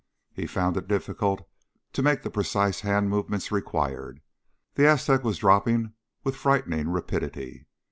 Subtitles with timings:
[0.33, 1.47] He found it difficult
[1.93, 4.19] to make the precise hand movements required.
[4.73, 5.93] The Aztec was dropping
[6.23, 7.67] with frightening rapidity.